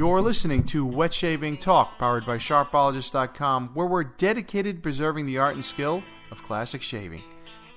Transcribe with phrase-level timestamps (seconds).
[0.00, 5.36] You're listening to Wet Shaving Talk, powered by Sharpologist.com, where we're dedicated to preserving the
[5.36, 7.22] art and skill of classic shaving.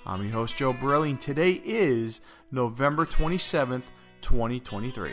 [0.05, 3.83] I'm your host, Joe Borrelli, and today is November 27th,
[4.21, 5.12] 2023.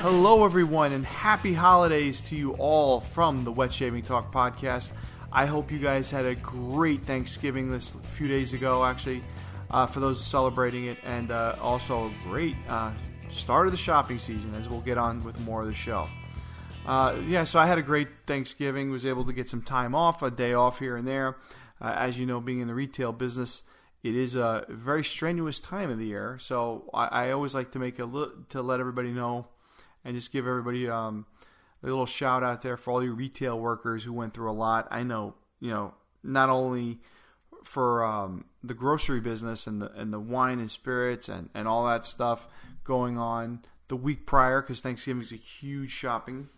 [0.00, 4.90] Hello, everyone, and happy holidays to you all from the Wet Shaving Talk podcast.
[5.32, 9.22] I hope you guys had a great Thanksgiving this few days ago, actually,
[9.70, 12.92] uh, for those celebrating it, and uh, also a great uh,
[13.28, 16.08] start of the shopping season as we'll get on with more of the show.
[16.86, 20.22] Uh, yeah, so I had a great Thanksgiving, was able to get some time off,
[20.22, 21.36] a day off here and there.
[21.80, 23.62] Uh, as you know, being in the retail business,
[24.02, 26.36] it is a very strenuous time of the year.
[26.40, 29.46] So I, I always like to make a little, to let everybody know
[30.04, 31.26] and just give everybody um,
[31.82, 34.88] a little shout out there for all you retail workers who went through a lot.
[34.90, 36.98] I know, you know, not only
[37.64, 41.86] for um, the grocery business and the and the wine and spirits and, and all
[41.86, 42.48] that stuff
[42.84, 46.48] going on the week prior because Thanksgiving is a huge shopping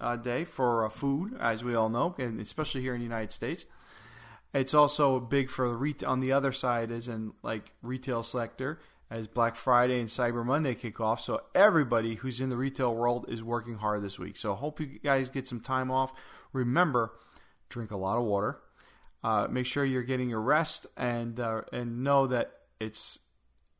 [0.00, 3.32] uh, day for uh, food, as we all know, and especially here in the United
[3.32, 3.66] States.
[4.54, 8.80] It's also big for the re- on the other side, as in like retail sector,
[9.10, 11.20] as Black Friday and Cyber Monday kick off.
[11.20, 14.36] So everybody who's in the retail world is working hard this week.
[14.36, 16.12] So hope you guys get some time off.
[16.52, 17.12] Remember,
[17.68, 18.60] drink a lot of water.
[19.22, 23.18] Uh, make sure you're getting your rest and uh, and know that it's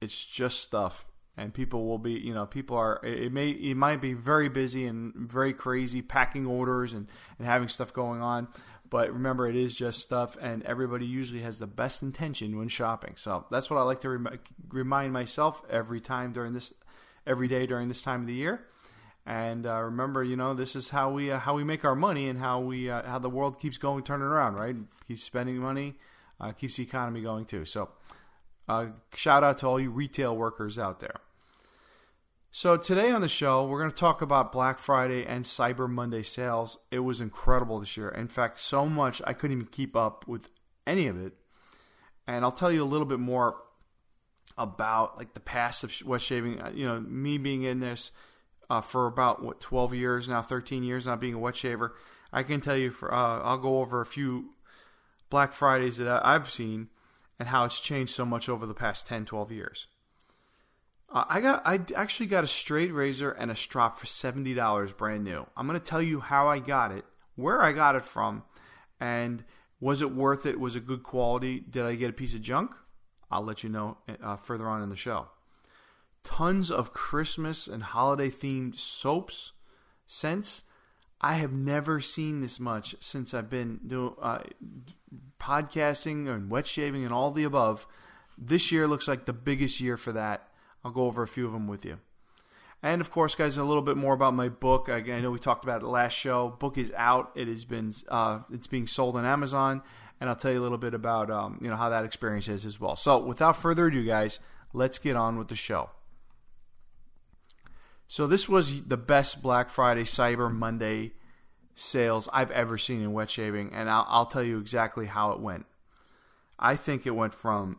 [0.01, 1.07] it's just stuff.
[1.37, 3.01] And people will be, you know, people are.
[3.05, 7.69] It may it might be very busy and very crazy, packing orders and and having
[7.69, 8.49] stuff going on.
[8.91, 13.15] But remember, it is just stuff, and everybody usually has the best intention when shopping.
[13.17, 14.39] So that's what I like to rem-
[14.71, 16.73] remind myself every time during this,
[17.27, 18.65] every day during this time of the year.
[19.29, 22.31] And uh, remember, you know, this is how we uh, how we make our money
[22.31, 24.75] and how we uh, how the world keeps going, turning around, right?
[25.07, 25.97] Keeps spending money,
[26.41, 27.67] uh, keeps the economy going too.
[27.67, 27.91] So,
[28.71, 31.17] uh, shout out to all you retail workers out there.
[32.51, 36.23] So today on the show, we're going to talk about Black Friday and Cyber Monday
[36.23, 36.79] sales.
[36.91, 38.09] It was incredible this year.
[38.09, 40.49] In fact, so much I couldn't even keep up with
[40.87, 41.35] any of it.
[42.27, 43.57] And I'll tell you a little bit more
[44.57, 46.63] about like the past of wet shaving.
[46.63, 48.11] Uh, you know, me being in this
[48.71, 51.95] uh, for about what 12 years now, 13 years now being a wet shaver.
[52.33, 54.51] I can tell you for uh, I'll go over a few
[55.31, 56.89] Black Fridays that I've seen
[57.39, 59.87] and how it's changed so much over the past 10, 12 years.
[61.11, 64.93] Uh, I got I actually got a straight razor and a strop for seventy dollars,
[64.93, 65.47] brand new.
[65.57, 67.05] I'm gonna tell you how I got it,
[67.35, 68.43] where I got it from,
[69.01, 69.43] and
[69.81, 70.61] was it worth it?
[70.61, 71.61] Was it good quality?
[71.61, 72.73] Did I get a piece of junk?
[73.31, 75.29] I'll let you know uh, further on in the show.
[76.25, 79.53] Tons of Christmas and holiday themed soaps,
[80.07, 80.65] since.
[81.21, 84.45] I have never seen this much since I've been doing uh,
[85.41, 87.89] podcasting and wet shaving and all the above.
[88.37, 90.49] This year looks like the biggest year for that
[90.85, 91.99] I'll go over a few of them with you.
[92.83, 94.89] And of course, guys, a little bit more about my book.
[94.89, 96.51] I know we talked about it last show.
[96.61, 97.33] Book is out.
[97.35, 99.83] It has been uh, it's being sold on Amazon,
[100.21, 102.65] and I'll tell you a little bit about um, you know how that experience is
[102.65, 102.95] as well.
[102.95, 104.39] So, without further ado, guys,
[104.73, 105.91] let's get on with the show.
[108.09, 111.13] So, this was the best Black Friday, Cyber Monday
[111.75, 115.41] sales I've ever seen in wet shaving, and I'll, I'll tell you exactly how it
[115.41, 115.67] went.
[116.59, 117.79] I think it went from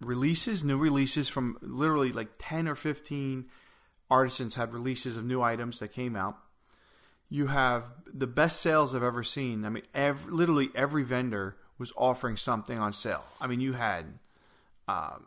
[0.00, 3.46] releases, new releases from literally like 10 or 15
[4.10, 6.36] artisans had releases of new items that came out.
[7.28, 9.64] You have the best sales I've ever seen.
[9.64, 13.24] I mean, every, literally every vendor was offering something on sale.
[13.40, 14.18] I mean, you had
[14.88, 15.18] uh,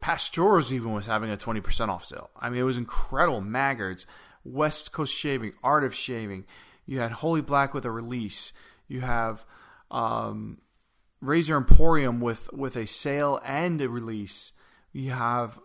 [0.00, 2.30] Pasteurs even was having a 20% off sale.
[2.36, 3.42] I mean, it was incredible.
[3.42, 4.06] Maggards,
[4.44, 6.46] West Coast Shaving, Art of Shaving.
[6.86, 8.52] You had Holy Black with a release.
[8.88, 9.44] You have
[9.90, 10.58] um,
[11.20, 14.52] Razor Emporium with with a sale and a release.
[14.92, 15.60] You have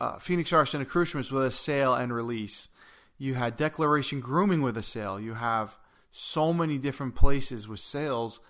[0.00, 2.68] uh, Phoenix Artisan Accoutrements with a sale and release.
[3.16, 5.18] You had Declaration Grooming with a sale.
[5.18, 5.78] You have
[6.10, 8.40] so many different places with sales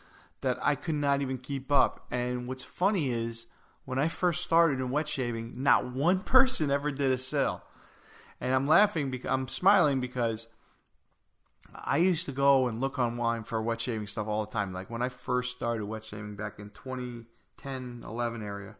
[0.40, 2.06] that I could not even keep up.
[2.10, 3.46] And what's funny is
[3.88, 7.62] when I first started in wet shaving, not one person ever did a sale.
[8.38, 10.46] And I'm laughing because I'm smiling because
[11.74, 14.74] I used to go and look online for wet shaving stuff all the time.
[14.74, 18.76] Like when I first started wet shaving back in 2010, 11 area.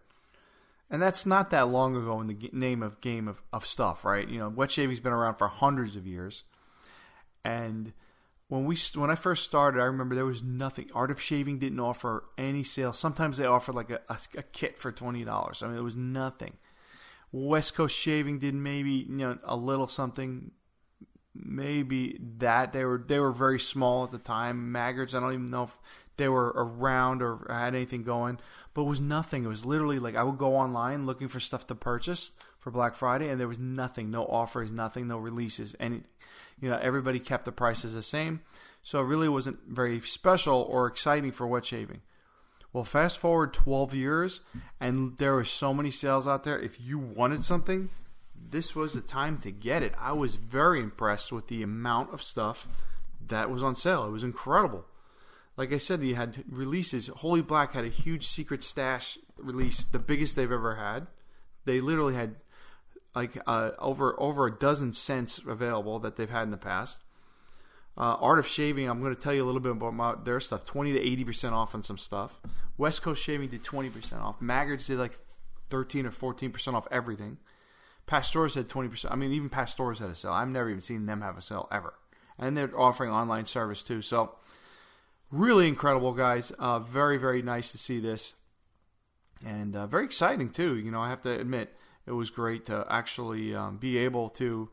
[0.91, 4.29] And that's not that long ago in the name of game of, of stuff, right?
[4.29, 6.45] You know, wet shaving's been around for hundreds of years.
[7.43, 7.95] And
[8.49, 10.91] when we when I first started, I remember there was nothing.
[10.95, 12.99] Art of Shaving didn't offer any sales.
[12.99, 15.63] Sometimes they offered like a, a, a kit for twenty dollars.
[15.63, 16.57] I mean, there was nothing.
[17.31, 20.53] West Coast Shaving did maybe you know a little something
[21.35, 24.73] maybe that they were they were very small at the time.
[24.73, 25.79] Maggards, I don't even know if
[26.17, 28.39] they were around or had anything going,
[28.73, 29.45] but it was nothing.
[29.45, 32.97] It was literally like I would go online looking for stuff to purchase for Black
[32.97, 36.05] Friday, and there was nothing, no offers, nothing, no releases, and
[36.61, 38.41] you know everybody kept the prices the same.
[38.83, 42.01] So it really wasn't very special or exciting for wet shaving.
[42.73, 44.41] Well, fast forward 12 years,
[44.79, 46.59] and there were so many sales out there.
[46.59, 47.89] If you wanted something,
[48.51, 49.95] this was the time to get it.
[49.99, 52.85] I was very impressed with the amount of stuff
[53.27, 54.05] that was on sale.
[54.05, 54.85] It was incredible.
[55.57, 57.09] Like I said, you had releases.
[57.09, 61.09] Holy Black had a huge secret stash release, the biggest they've ever had.
[61.65, 62.37] They literally had
[63.15, 66.99] like uh, over over a dozen scents available that they've had in the past.
[67.97, 70.39] Uh, Art of Shaving, I'm going to tell you a little bit about my, their
[70.39, 70.65] stuff.
[70.65, 72.41] 20 to 80 percent off on some stuff.
[72.77, 74.41] West Coast Shaving did 20 percent off.
[74.41, 75.19] Maggards did like
[75.71, 77.39] 13 or 14 percent off everything.
[78.07, 79.13] Pasteurs had 20 percent.
[79.13, 80.33] I mean, even Pasteurs had a sale.
[80.33, 81.95] I've never even seen them have a sale ever.
[82.39, 84.01] And they're offering online service too.
[84.01, 84.37] So,
[85.33, 86.53] really incredible, guys.
[86.53, 88.35] Uh, very, very nice to see this.
[89.45, 90.77] And uh, very exciting too.
[90.77, 91.77] You know, I have to admit,
[92.09, 94.71] it was great to actually um, be able to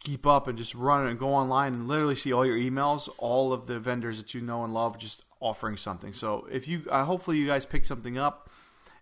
[0.00, 3.52] keep up and just run and go online and literally see all your emails, all
[3.52, 6.12] of the vendors that you know and love just offering something.
[6.12, 8.50] So if you, uh, hopefully you guys picked something up.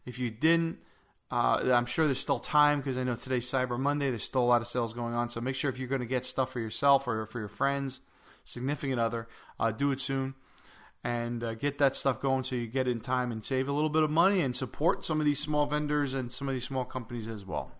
[0.04, 0.78] If you didn't,
[1.30, 4.10] uh, I'm sure there's still time because I know today's Cyber Monday.
[4.10, 5.28] There's still a lot of sales going on.
[5.28, 8.00] So make sure if you're going to get stuff for yourself or for your friends,
[8.44, 9.28] significant other,
[9.60, 10.34] uh, do it soon
[11.08, 13.88] and uh, get that stuff going so you get in time and save a little
[13.88, 16.84] bit of money and support some of these small vendors and some of these small
[16.84, 17.70] companies as well.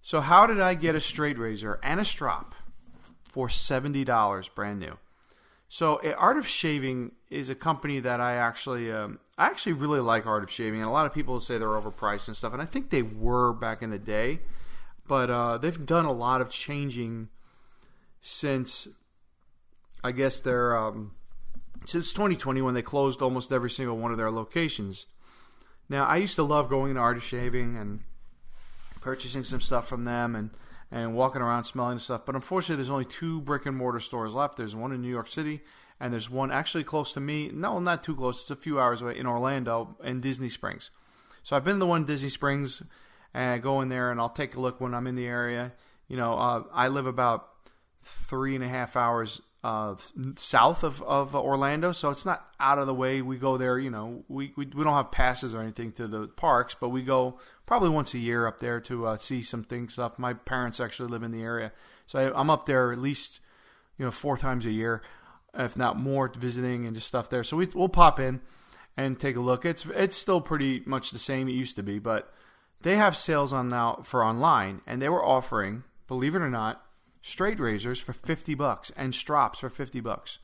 [0.00, 2.54] So, how did I get a straight razor and a strop
[3.24, 4.96] for $70 brand new?
[5.68, 10.26] So, Art of Shaving is a company that I actually, um, I actually really like
[10.26, 12.66] Art of Shaving, and a lot of people say they're overpriced and stuff, and I
[12.66, 14.40] think they were back in the day,
[15.06, 17.28] but uh, they've done a lot of changing
[18.22, 18.88] since
[20.06, 21.12] I guess they're um,
[21.84, 25.06] since 2020 when they closed almost every single one of their locations.
[25.88, 28.00] Now I used to love going to Art of Shaving and
[29.00, 30.50] purchasing some stuff from them and
[30.92, 32.24] and walking around smelling stuff.
[32.24, 34.56] But unfortunately, there's only two brick and mortar stores left.
[34.56, 35.62] There's one in New York City,
[35.98, 37.50] and there's one actually close to me.
[37.52, 38.42] No, not too close.
[38.42, 40.90] It's a few hours away in Orlando in Disney Springs.
[41.42, 42.84] So I've been to the one Disney Springs,
[43.34, 45.72] and I go in there and I'll take a look when I'm in the area.
[46.06, 47.48] You know, uh, I live about
[48.04, 49.96] three and a half hours uh,
[50.36, 53.20] south of, of Orlando, so it's not out of the way.
[53.20, 56.28] We go there, you know, we, we, we don't have passes or anything to the
[56.28, 59.94] parks, but we go probably once a year up there to uh, see some things
[59.94, 60.20] stuff.
[60.20, 61.72] My parents actually live in the area,
[62.06, 63.40] so I, I'm up there at least
[63.98, 65.02] you know four times a year,
[65.52, 67.42] if not more, visiting and just stuff there.
[67.42, 68.42] So we we'll pop in
[68.96, 69.64] and take a look.
[69.64, 72.32] It's it's still pretty much the same it used to be, but
[72.82, 76.85] they have sales on now for online, and they were offering, believe it or not
[77.26, 80.38] straight razors for 50 bucks and strops for 50 bucks.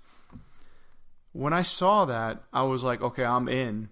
[1.30, 3.88] When I saw that, I was like, okay, I'm in.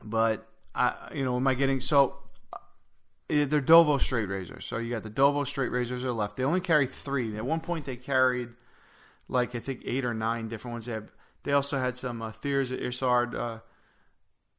[0.00, 2.18] But I you know, am I getting so
[2.52, 2.58] uh,
[3.28, 4.64] they're Dovo straight razors.
[4.64, 6.36] So you got the Dovo straight razors are left.
[6.36, 7.36] They only carry 3.
[7.36, 8.50] At one point they carried
[9.28, 10.86] like I think 8 or 9 different ones.
[10.86, 11.10] They have
[11.42, 13.58] they also had some uh, Thiers-Issard uh,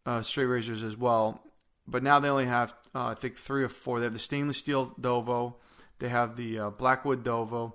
[0.06, 1.42] uh, straight razors as well.
[1.88, 4.00] But now they only have uh, I think 3 or 4.
[4.00, 5.56] They have the stainless steel Dovo
[6.00, 7.74] they have the uh, Blackwood Dovo,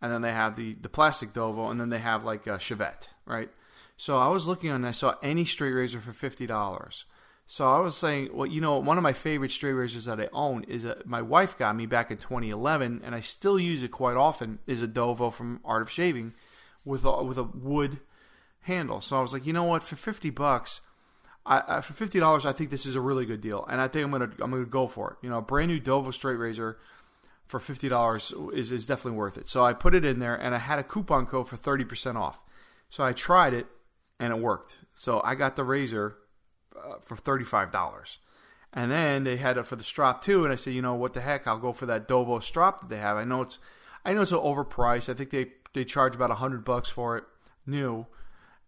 [0.00, 3.08] and then they have the the plastic Dovo, and then they have like a Shavette,
[3.24, 3.50] right?
[3.96, 7.04] So I was looking and I saw any straight razor for fifty dollars.
[7.50, 10.28] So I was saying, well, you know, one of my favorite straight razors that I
[10.34, 13.90] own is a, my wife got me back in 2011, and I still use it
[13.90, 14.58] quite often.
[14.66, 16.34] Is a Dovo from Art of Shaving,
[16.84, 18.00] with a, with a wood
[18.62, 19.00] handle.
[19.00, 20.80] So I was like, you know what, for fifty bucks.
[21.46, 23.88] I, I, for fifty dollars, I think this is a really good deal, and I
[23.88, 25.24] think I'm gonna I'm gonna go for it.
[25.24, 26.78] You know, a brand new Dovo straight razor
[27.48, 29.48] for fifty dollars is is definitely worth it.
[29.48, 32.16] So I put it in there, and I had a coupon code for thirty percent
[32.16, 32.40] off.
[32.90, 33.66] So I tried it,
[34.20, 34.78] and it worked.
[34.94, 36.16] So I got the razor
[36.76, 38.18] uh, for thirty five dollars.
[38.70, 41.14] And then they had it for the strop too, and I said, you know what
[41.14, 43.16] the heck, I'll go for that Dovo strop that they have.
[43.16, 43.58] I know it's,
[44.04, 45.08] I know it's overpriced.
[45.08, 47.24] I think they they charge about hundred bucks for it,
[47.66, 48.06] new,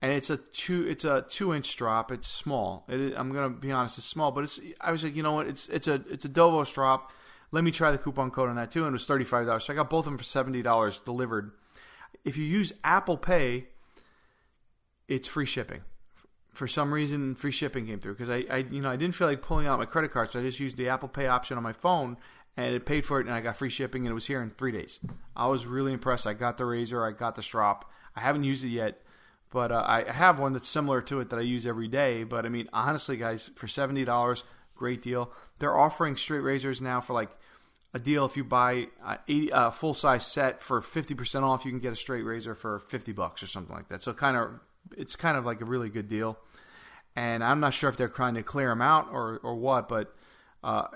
[0.00, 2.10] and it's a two it's a two inch strop.
[2.10, 2.87] It's small.
[2.88, 4.58] It, I'm gonna be honest, it's small, but it's.
[4.80, 7.12] I was like, you know what, it's it's a it's a Dovo strop
[7.52, 9.64] let me try the coupon code on that too, and it was thirty five dollars.
[9.64, 11.52] So I got both of them for seventy dollars delivered.
[12.25, 13.66] If you use Apple Pay,
[15.09, 15.83] it's free shipping.
[16.52, 19.28] For some reason, free shipping came through because I, I, you know, I didn't feel
[19.28, 21.62] like pulling out my credit card, so I just used the Apple Pay option on
[21.62, 22.16] my phone,
[22.57, 24.50] and it paid for it, and I got free shipping, and it was here in
[24.50, 25.00] three days.
[25.37, 26.26] I was really impressed.
[26.26, 27.90] I got the razor, I got the strop.
[28.16, 29.00] I haven't used it yet,
[29.50, 32.25] but uh, I have one that's similar to it that I use every day.
[32.25, 34.42] But I mean, honestly, guys, for seventy dollars,
[34.80, 35.30] great deal.
[35.58, 37.28] They're offering straight razors now for like
[37.92, 38.87] a deal if you buy
[39.28, 41.64] a, a full size set for 50% off.
[41.66, 44.02] You can get a straight razor for 50 bucks or something like that.
[44.02, 44.60] So kind of
[44.96, 46.38] it's kind of like a really good deal.
[47.14, 50.16] And I'm not sure if they're trying to clear them out or or what, but
[50.64, 50.87] uh,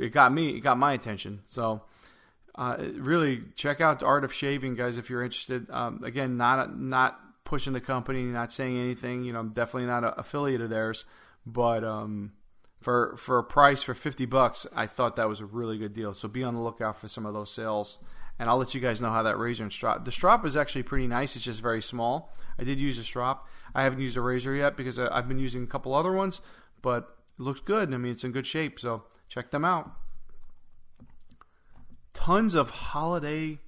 [0.00, 1.42] it got me, it got my attention.
[1.46, 1.82] So.
[2.54, 6.78] Uh, really check out the art of shaving guys if you're interested um, again not
[6.78, 10.68] not pushing the company not saying anything you know i'm definitely not an affiliate of
[10.68, 11.06] theirs
[11.46, 12.30] but um,
[12.82, 16.12] for for a price for 50 bucks, I thought that was a really good deal.
[16.14, 17.98] So be on the lookout for some of those sales.
[18.38, 20.04] And I'll let you guys know how that razor and strop.
[20.04, 21.36] The strop is actually pretty nice.
[21.36, 22.32] It's just very small.
[22.58, 23.46] I did use a strop.
[23.74, 26.40] I haven't used a razor yet because I've been using a couple other ones,
[26.80, 27.92] but it looks good.
[27.92, 28.80] I mean, it's in good shape.
[28.80, 29.92] So check them out.
[32.14, 33.60] Tons of holiday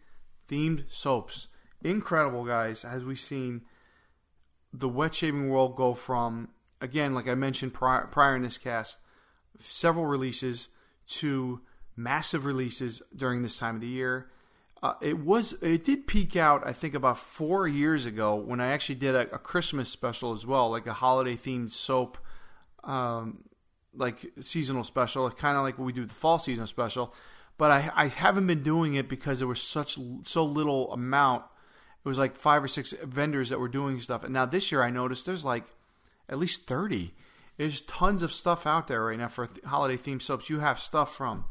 [0.49, 1.49] themed soaps.
[1.83, 3.63] Incredible, guys, as we've seen
[4.73, 6.49] the wet shaving world go from,
[6.81, 8.99] again, like I mentioned prior, prior in this cast,
[9.59, 10.69] several releases
[11.07, 11.61] to
[11.97, 14.31] massive releases during this time of the year.
[14.83, 18.67] Uh, it was it did peak out I think about four years ago when I
[18.67, 22.19] actually did a, a Christmas special as well, like a holiday themed soap,
[22.83, 23.45] um,
[23.95, 27.15] like seasonal special, kind of like what we do the fall season special.
[27.57, 31.45] But I, I haven't been doing it because there was such so little amount.
[32.05, 34.83] It was like five or six vendors that were doing stuff, and now this year
[34.83, 35.65] I noticed there's like
[36.29, 37.15] at least thirty
[37.57, 40.51] there's tons of stuff out there right now for holiday themed soaps.
[40.51, 41.45] You have stuff from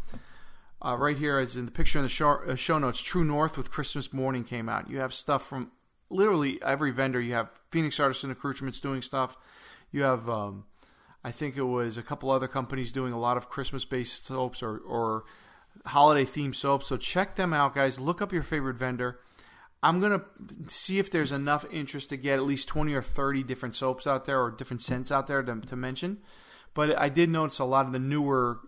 [0.83, 3.01] uh, right here, as in the picture in the show, uh, show notes.
[3.01, 4.89] True North with Christmas Morning came out.
[4.89, 5.71] You have stuff from
[6.09, 7.21] literally every vendor.
[7.21, 9.37] You have Phoenix Artisan Accoutrements doing stuff.
[9.91, 10.65] You have, um,
[11.23, 14.61] I think it was a couple other companies doing a lot of Christmas based soaps
[14.61, 15.23] or, or
[15.85, 16.87] holiday themed soaps.
[16.87, 17.99] So check them out, guys.
[17.99, 19.19] Look up your favorite vendor.
[19.83, 20.23] I'm gonna
[20.69, 24.25] see if there's enough interest to get at least 20 or 30 different soaps out
[24.25, 26.19] there or different scents out there to, to mention.
[26.73, 28.59] But I did notice a lot of the newer,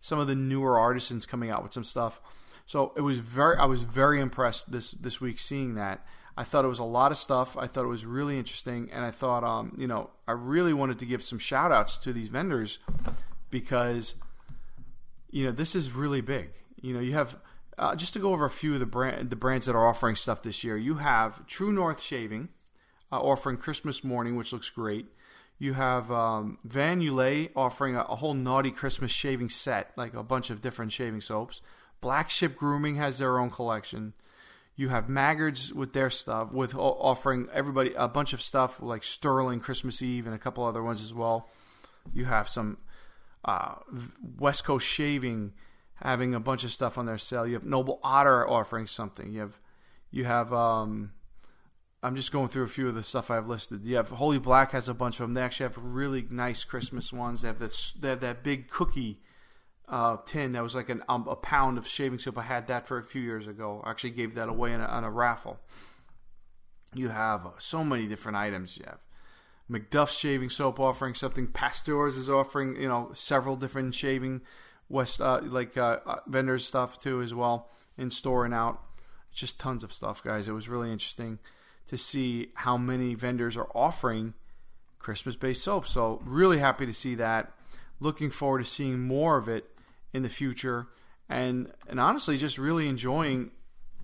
[0.00, 2.20] some of the newer artisans coming out with some stuff.
[2.66, 6.04] So it was very, I was very impressed this this week seeing that.
[6.36, 7.56] I thought it was a lot of stuff.
[7.56, 10.98] I thought it was really interesting, and I thought, um, you know, I really wanted
[10.98, 12.80] to give some shout outs to these vendors
[13.50, 14.16] because,
[15.30, 16.50] you know, this is really big.
[16.80, 17.36] You know, you have
[17.78, 20.16] uh, just to go over a few of the brand the brands that are offering
[20.16, 22.48] stuff this year, you have True North Shaving
[23.10, 25.06] uh, offering Christmas Morning, which looks great.
[25.58, 30.22] You have um, Van Yulay offering a, a, whole naughty Christmas shaving set, like a
[30.22, 31.60] bunch of different shaving soaps.
[32.00, 34.14] Black Ship Grooming has their own collection.
[34.76, 39.60] You have Maggards with their stuff, with offering everybody a bunch of stuff like Sterling
[39.60, 41.48] Christmas Eve and a couple other ones as well.
[42.12, 42.78] You have some
[43.44, 43.76] uh,
[44.38, 45.52] West Coast Shaving
[45.96, 47.46] having a bunch of stuff on their sale.
[47.46, 49.32] You have Noble Otter offering something.
[49.32, 49.60] You have
[50.10, 51.12] you have um,
[52.02, 53.84] I'm just going through a few of the stuff I've listed.
[53.84, 55.34] You have Holy Black has a bunch of them.
[55.34, 57.42] They actually have really nice Christmas ones.
[57.42, 59.20] They have that they have that big cookie
[59.88, 62.38] uh, tin that was like an, um, a pound of shaving soap.
[62.38, 63.82] I had that for a few years ago.
[63.84, 65.60] I actually gave that away a, on a raffle.
[66.94, 68.76] You have uh, so many different items.
[68.78, 69.00] You have
[69.70, 71.46] McDuff's shaving soap offering something.
[71.46, 74.42] Pasteur's is offering you know several different shaving
[74.88, 78.80] West uh, like uh, uh, vendors stuff too as well in store and out.
[79.32, 80.46] Just tons of stuff, guys.
[80.46, 81.38] It was really interesting
[81.86, 84.34] to see how many vendors are offering
[84.98, 85.86] Christmas-based soap.
[85.86, 87.52] So really happy to see that.
[88.00, 89.70] Looking forward to seeing more of it
[90.12, 90.88] in the future,
[91.28, 93.50] and and honestly, just really enjoying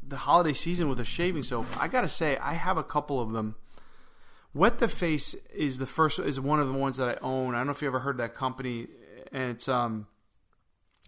[0.02, 1.66] the holiday season with a shaving soap.
[1.78, 3.56] I gotta say, I have a couple of them.
[4.52, 7.54] Wet the Face is the first is one of the ones that I own.
[7.54, 8.88] I don't know if you ever heard that company,
[9.32, 10.06] and it's um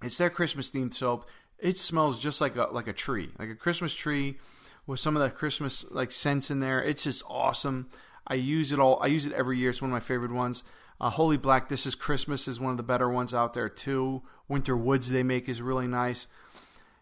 [0.02, 1.28] it's their Christmas themed soap.
[1.58, 4.38] It smells just like a like a tree, like a Christmas tree,
[4.86, 6.82] with some of that Christmas like scents in there.
[6.82, 7.88] It's just awesome.
[8.26, 8.98] I use it all.
[9.02, 9.70] I use it every year.
[9.70, 10.64] It's one of my favorite ones.
[11.00, 14.22] Uh, Holy Black, This is Christmas is one of the better ones out there too.
[14.46, 16.28] Winter Woods they make is really nice.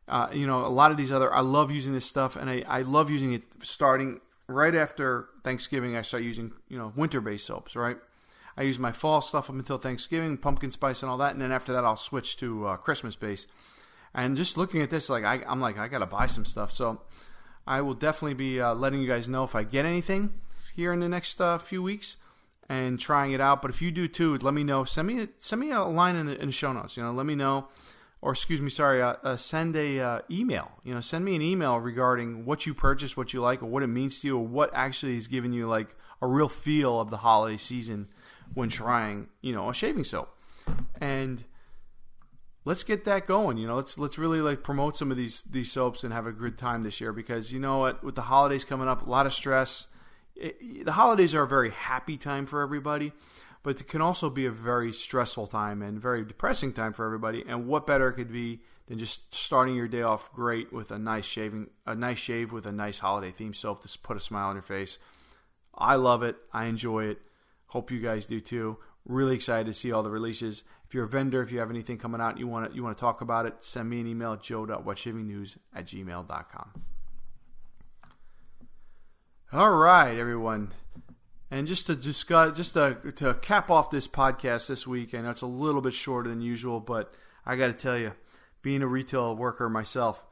[0.09, 2.65] Uh, you know, a lot of these other, I love using this stuff, and I,
[2.67, 5.97] I love using it starting right after Thanksgiving.
[5.97, 7.99] I start using you know winter based soaps, right?
[8.57, 11.53] I use my fall stuff up until Thanksgiving, pumpkin spice and all that, and then
[11.53, 13.47] after that I'll switch to uh, Christmas base.
[14.15, 16.73] And just looking at this, like I, am like I gotta buy some stuff.
[16.73, 17.03] So
[17.67, 20.35] I will definitely be uh, letting you guys know if I get anything
[20.75, 22.17] here in the next uh, few weeks
[22.69, 23.63] and trying it out.
[23.63, 24.85] But if you do too, let me know.
[24.85, 26.97] Send me a, send me a line in the, in the show notes.
[26.97, 27.69] You know, let me know,
[28.23, 30.71] or excuse me, sorry, uh, uh, send a uh, email.
[30.85, 33.83] You know, send me an email regarding what you purchased, what you like, or what
[33.83, 37.11] it means to you, or what actually is giving you like a real feel of
[37.11, 38.09] the holiday season
[38.55, 40.37] when trying, you know, a shaving soap.
[41.01, 41.45] And
[42.65, 43.57] let's get that going.
[43.57, 46.33] You know, let's let's really like promote some of these these soaps and have a
[46.33, 49.27] good time this year because you know what, with the holidays coming up, a lot
[49.27, 49.87] of stress.
[50.37, 53.13] It, the holidays are a very happy time for everybody,
[53.63, 57.45] but it can also be a very stressful time and very depressing time for everybody.
[57.47, 61.27] And what better could be than just starting your day off great with a nice
[61.27, 64.57] shaving, a nice shave with a nice holiday theme soap to put a smile on
[64.57, 64.99] your face.
[65.75, 66.37] I love it.
[66.53, 67.21] I enjoy it.
[67.71, 68.79] Hope you guys do too.
[69.07, 70.65] Really excited to see all the releases.
[70.87, 72.97] If you're a vendor, if you have anything coming out, you want to you want
[72.97, 76.83] to talk about it, send me an email at joe.wetshavingnews at gmail.com.
[79.53, 80.73] All right, everyone.
[81.51, 85.31] And just to discuss, just to, to cap off this podcast this week, I know
[85.31, 87.13] it's a little bit shorter than usual, but
[87.45, 88.13] I got to tell you,
[88.63, 90.23] being a retail worker myself,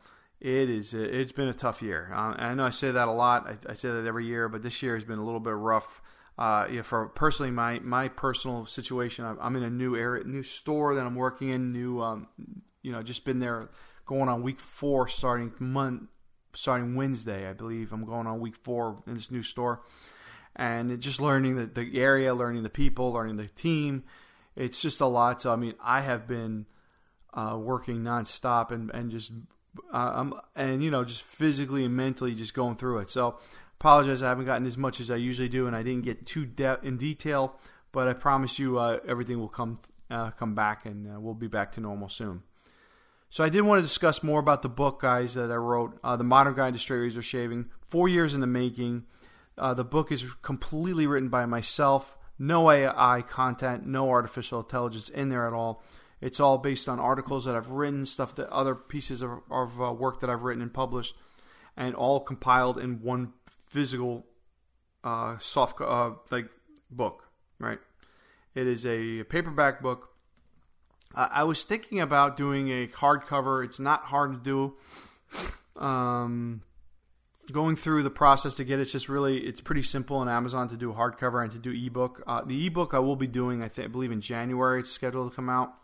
[0.40, 2.12] it is it's been a tough year.
[2.14, 3.48] Uh, I know I say that a lot.
[3.48, 6.00] I, I, say that every year, but this year has been a little bit rough.
[6.38, 10.94] Uh, yeah, for personally, my my personal situation, I'm in a new area, new store
[10.94, 11.72] that I'm working in.
[11.72, 12.28] New, um,
[12.80, 13.68] you know, just been there,
[14.06, 16.04] going on week four, starting month,
[16.54, 17.92] starting Wednesday, I believe.
[17.92, 19.82] I'm going on week four in this new store,
[20.54, 24.04] and just learning the, the area, learning the people, learning the team.
[24.54, 25.42] It's just a lot.
[25.42, 26.66] So I mean, I have been
[27.34, 29.32] uh, working nonstop and and just
[29.92, 33.10] uh, um, and you know just physically and mentally just going through it.
[33.10, 33.40] So
[33.80, 36.46] apologize, I haven't gotten as much as I usually do, and I didn't get too
[36.46, 37.58] de- in detail.
[37.92, 39.78] But I promise you, uh, everything will come
[40.10, 42.42] uh, come back, and uh, we'll be back to normal soon.
[43.30, 46.16] So I did want to discuss more about the book, guys, that I wrote, uh,
[46.16, 49.04] "The Modern Guide to Straight Razor Shaving." Four years in the making.
[49.56, 52.16] Uh, the book is completely written by myself.
[52.38, 55.82] No AI content, no artificial intelligence in there at all.
[56.20, 59.92] It's all based on articles that I've written, stuff that other pieces of, of uh,
[59.92, 61.16] work that I've written and published,
[61.76, 63.32] and all compiled in one
[63.68, 64.26] physical
[65.04, 66.48] uh, soft uh, like
[66.90, 67.24] book.
[67.60, 67.78] Right?
[68.54, 70.10] It is a paperback book.
[71.14, 73.64] I was thinking about doing a hardcover.
[73.64, 74.76] It's not hard to do.
[75.82, 76.62] Um,
[77.50, 80.68] going through the process to get it, it's just really it's pretty simple on Amazon
[80.68, 82.22] to do hardcover and to do ebook.
[82.26, 84.80] Uh, the ebook I will be doing, I, think, I believe in January.
[84.80, 85.74] It's scheduled to come out.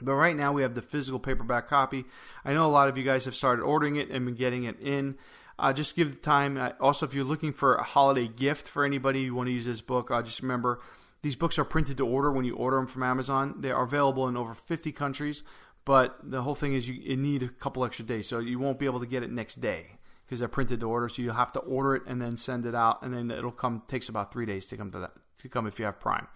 [0.00, 2.04] But right now we have the physical paperback copy.
[2.44, 4.80] I know a lot of you guys have started ordering it and been getting it
[4.80, 5.16] in.
[5.62, 6.56] Uh, just give the time.
[6.56, 9.64] Uh, also, if you're looking for a holiday gift for anybody who want to use
[9.64, 10.80] this book, uh, just remember
[11.22, 13.54] these books are printed to order when you order them from Amazon.
[13.60, 15.44] They are available in over 50 countries,
[15.84, 18.80] but the whole thing is you, you need a couple extra days, so you won't
[18.80, 21.08] be able to get it next day because they're printed to order.
[21.08, 23.84] So you'll have to order it and then send it out, and then it'll come.
[23.86, 26.26] Takes about three days to come to that to come if you have Prime.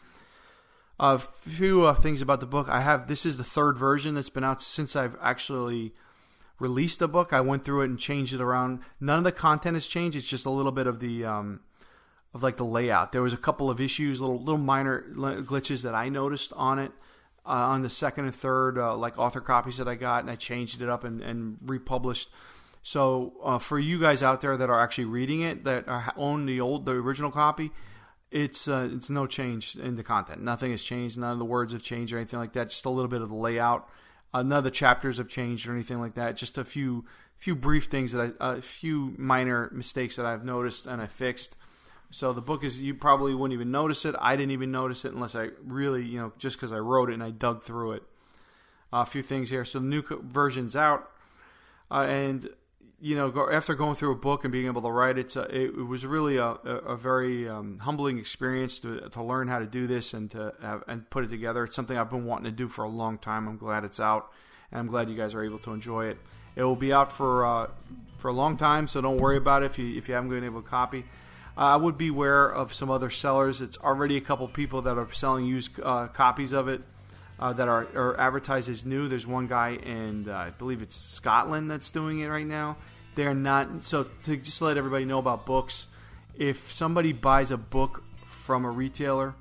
[1.01, 2.69] A few uh, things about the book.
[2.69, 5.95] I have this is the third version that's been out since I've actually
[6.59, 7.33] released the book.
[7.33, 8.81] I went through it and changed it around.
[9.01, 10.17] None of the content has changed.
[10.17, 11.61] It's just a little bit of the um,
[12.35, 13.13] of like the layout.
[13.13, 16.93] There was a couple of issues, little little minor glitches that I noticed on it
[17.45, 20.37] uh, on the second and third uh, like author copies that I got, and I
[20.37, 22.29] changed it up and, and republished.
[22.83, 26.47] So uh, for you guys out there that are actually reading it, that are, own
[26.47, 27.73] the old the original copy,
[28.31, 30.43] it's uh, it's no change in the content.
[30.43, 31.19] Nothing has changed.
[31.19, 32.71] None of the words have changed or anything like that.
[32.71, 33.89] Just a little bit of the layout.
[34.35, 36.37] Uh, none of the chapters have changed or anything like that.
[36.37, 37.05] Just a few
[37.39, 41.57] few brief things that I, a few minor mistakes that I've noticed and I fixed.
[42.11, 44.15] So the book is you probably wouldn't even notice it.
[44.19, 47.15] I didn't even notice it unless I really you know just because I wrote it
[47.15, 48.03] and I dug through it.
[48.93, 49.65] A few things here.
[49.65, 51.11] So the new version's out,
[51.91, 52.49] uh, and
[53.01, 55.87] you know, after going through a book and being able to write it, it, it
[55.87, 59.87] was really a, a, a very um, humbling experience to, to learn how to do
[59.87, 61.65] this and to have, and put it together.
[61.65, 63.47] It's something I've been wanting to do for a long time.
[63.49, 64.33] I'm glad it's out,
[64.73, 66.19] and I'm glad you guys are able to enjoy it.
[66.55, 67.67] It will be out for uh,
[68.17, 70.45] for a long time, so don't worry about it if you if you haven't been
[70.45, 71.05] able to copy.
[71.57, 73.61] Uh, I would beware of some other sellers.
[73.61, 76.81] It's already a couple people that are selling used uh, copies of it.
[77.39, 79.09] Uh, that are, are, advertised as new.
[79.09, 82.79] There's one guy in, uh, I believe it's Scotland, that's doing it right now.
[83.15, 83.83] They're not.
[83.83, 85.89] So to just let everybody know about books,
[86.35, 89.35] if somebody buys a book from a retailer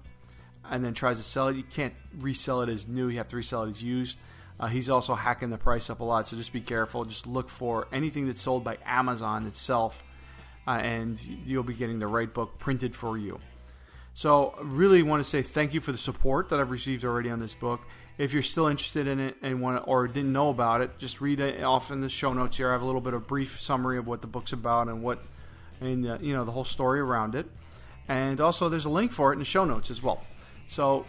[0.70, 3.08] and then tries to sell it, you can't resell it as new.
[3.08, 4.18] You have to resell it as used.
[4.60, 7.04] Uh, he's also hacking the price up a lot, so just be careful.
[7.04, 10.02] Just look for anything that's sold by Amazon itself,
[10.66, 13.40] uh, and you'll be getting the right book printed for you.
[14.18, 17.30] So, I really want to say thank you for the support that I've received already
[17.30, 17.82] on this book.
[18.18, 21.20] If you're still interested in it and want to, or didn't know about it, just
[21.20, 22.70] read it off in the show notes here.
[22.70, 25.20] I have a little bit of brief summary of what the book's about and what,
[25.82, 27.46] and you know the whole story around it.
[28.08, 30.24] And also, there's a link for it in the show notes as well.
[30.70, 31.06] So,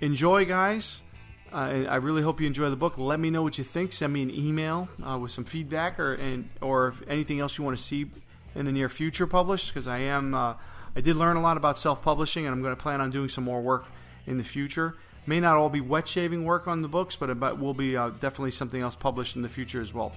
[0.00, 1.02] enjoy, guys.
[1.52, 2.96] Uh, I really hope you enjoy the book.
[2.96, 3.92] Let me know what you think.
[3.92, 7.76] Send me an email uh, with some feedback or and or anything else you want
[7.76, 8.06] to see
[8.54, 10.54] in the near future published because I am uh,
[10.96, 13.28] I did learn a lot about self publishing and I'm going to plan on doing
[13.28, 13.84] some more work
[14.26, 14.96] in the future.
[15.26, 18.10] May not all be wet shaving work on the books, but it will be uh,
[18.10, 20.12] definitely something else published in the future as well.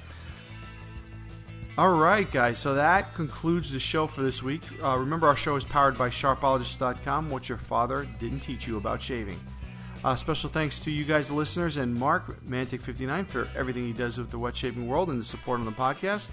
[1.78, 2.60] All right, guys.
[2.60, 4.62] So that concludes the show for this week.
[4.84, 7.30] Uh, remember, our show is powered by Sharpologist.com.
[7.30, 9.40] What your father didn't teach you about shaving.
[10.04, 14.18] Uh, special thanks to you guys, the listeners, and Mark Mantic59 for everything he does
[14.18, 16.32] with the wet shaving world and the support on the podcast.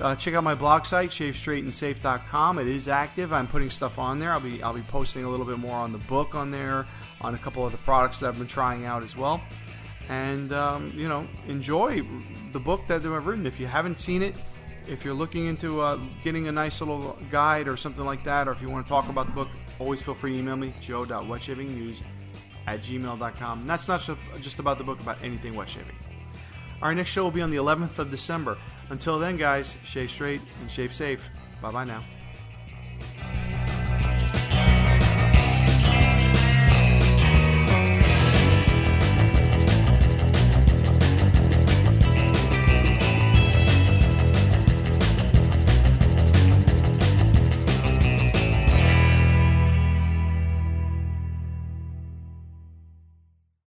[0.00, 2.58] Uh, check out my blog site, shavestraightandsafe.com.
[2.58, 3.32] It is active.
[3.32, 4.32] I'm putting stuff on there.
[4.32, 6.86] I'll be I'll be posting a little bit more on the book on there,
[7.20, 9.40] on a couple of the products that I've been trying out as well.
[10.08, 12.02] And um, you know, enjoy
[12.52, 13.46] the book that I've written.
[13.46, 14.34] If you haven't seen it,
[14.88, 18.52] if you're looking into uh, getting a nice little guide or something like that, or
[18.52, 22.02] if you want to talk about the book, always feel free to email me, joe.wetshavingnews
[22.66, 23.60] at gmail.com.
[23.60, 24.00] And that's not
[24.40, 25.94] just about the book, about anything wet shaving.
[26.84, 28.58] Our next show will be on the 11th of December.
[28.90, 31.30] Until then, guys, shave straight and shave safe.
[31.62, 32.04] Bye bye now.